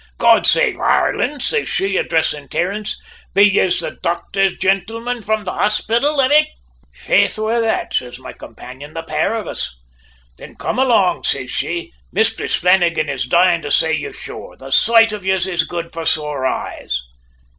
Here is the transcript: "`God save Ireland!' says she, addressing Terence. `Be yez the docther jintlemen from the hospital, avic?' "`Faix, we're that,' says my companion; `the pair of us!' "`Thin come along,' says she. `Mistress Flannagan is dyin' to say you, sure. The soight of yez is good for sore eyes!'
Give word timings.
"`God 0.19 0.47
save 0.47 0.79
Ireland!' 0.79 1.43
says 1.43 1.69
she, 1.69 1.95
addressing 1.95 2.47
Terence. 2.47 2.99
`Be 3.35 3.53
yez 3.53 3.79
the 3.79 3.97
docther 4.01 4.49
jintlemen 4.59 5.21
from 5.23 5.43
the 5.43 5.51
hospital, 5.53 6.17
avic?' 6.19 6.47
"`Faix, 7.05 7.37
we're 7.37 7.61
that,' 7.61 7.93
says 7.93 8.17
my 8.17 8.33
companion; 8.33 8.95
`the 8.95 9.05
pair 9.05 9.35
of 9.35 9.45
us!' 9.45 9.75
"`Thin 10.39 10.57
come 10.57 10.79
along,' 10.79 11.23
says 11.25 11.51
she. 11.51 11.91
`Mistress 12.15 12.57
Flannagan 12.57 13.09
is 13.09 13.25
dyin' 13.27 13.61
to 13.61 13.69
say 13.69 13.93
you, 13.93 14.11
sure. 14.11 14.57
The 14.57 14.71
soight 14.71 15.11
of 15.13 15.23
yez 15.23 15.45
is 15.45 15.65
good 15.65 15.93
for 15.93 16.07
sore 16.07 16.47
eyes!' 16.47 16.99